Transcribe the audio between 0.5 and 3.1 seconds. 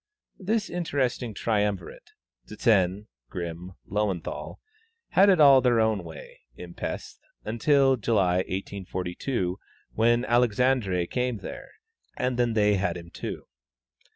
interesting triumvirate Zsen,